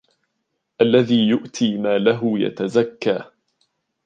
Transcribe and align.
الَّذِي 0.81 1.27
يُؤْتِي 1.27 1.77
مَالَهُ 1.77 2.39
يَتَزَكَّى 2.39 3.23